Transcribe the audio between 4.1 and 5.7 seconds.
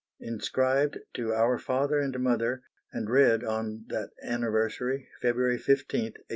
Anniversary, FEBRUARY